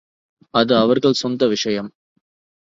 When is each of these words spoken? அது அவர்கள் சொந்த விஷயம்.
அது 0.53 0.75
அவர்கள் 0.75 1.13
சொந்த 1.13 1.47
விஷயம். 1.47 1.89